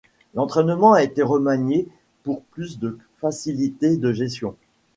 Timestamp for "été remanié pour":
1.03-2.41